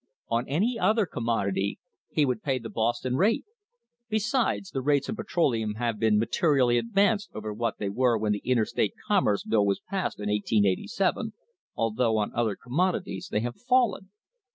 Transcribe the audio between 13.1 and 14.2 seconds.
they have fallen.